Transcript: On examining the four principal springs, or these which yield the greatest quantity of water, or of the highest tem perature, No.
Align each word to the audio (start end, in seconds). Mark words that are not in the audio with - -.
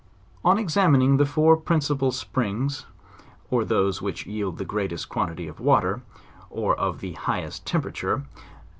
On 0.43 0.57
examining 0.57 1.17
the 1.17 1.27
four 1.27 1.55
principal 1.55 2.11
springs, 2.11 2.87
or 3.51 3.63
these 3.63 4.01
which 4.01 4.25
yield 4.25 4.57
the 4.57 4.65
greatest 4.65 5.09
quantity 5.09 5.47
of 5.47 5.59
water, 5.59 6.01
or 6.49 6.75
of 6.75 7.01
the 7.01 7.13
highest 7.13 7.67
tem 7.67 7.83
perature, 7.83 8.23
No. 8.23 8.25